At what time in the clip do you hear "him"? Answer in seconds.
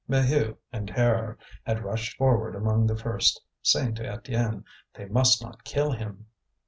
5.91-6.25